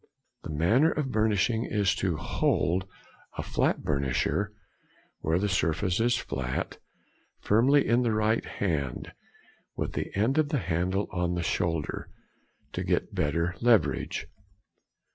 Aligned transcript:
The 0.41 0.49
manner 0.49 0.89
of 0.89 1.11
burnishing 1.11 1.65
is 1.65 1.93
to 1.97 2.17
hold 2.17 2.87
a 3.37 3.43
flat 3.43 3.83
burnisher, 3.83 4.51
where 5.19 5.37
the 5.37 5.47
surface 5.47 5.99
is 5.99 6.17
flat, 6.17 6.79
firmly 7.39 7.87
in 7.87 8.01
the 8.01 8.11
right 8.11 8.43
hand 8.43 9.11
with 9.75 9.93
the 9.93 10.11
end 10.17 10.39
of 10.39 10.49
the 10.49 10.57
handle 10.57 11.07
on 11.11 11.35
the 11.35 11.43
shoulder, 11.43 12.09
to 12.73 12.83
get 12.83 13.13
better 13.13 13.53
leverage. 13.61 14.25